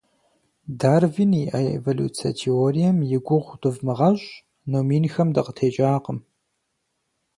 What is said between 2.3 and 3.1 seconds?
теорием